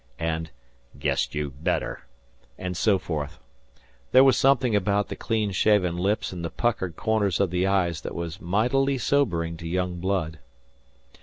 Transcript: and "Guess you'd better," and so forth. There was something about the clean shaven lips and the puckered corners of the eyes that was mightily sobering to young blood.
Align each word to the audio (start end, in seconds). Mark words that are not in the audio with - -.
and 0.17 0.49
"Guess 0.97 1.35
you'd 1.35 1.63
better," 1.63 2.07
and 2.57 2.75
so 2.75 2.97
forth. 2.97 3.37
There 4.11 4.23
was 4.23 4.35
something 4.35 4.75
about 4.75 5.09
the 5.09 5.15
clean 5.15 5.51
shaven 5.51 5.95
lips 5.95 6.31
and 6.31 6.43
the 6.43 6.49
puckered 6.49 6.95
corners 6.95 7.39
of 7.39 7.51
the 7.51 7.67
eyes 7.67 8.01
that 8.01 8.15
was 8.15 8.41
mightily 8.41 8.97
sobering 8.97 9.57
to 9.57 9.67
young 9.67 9.99
blood. 9.99 10.39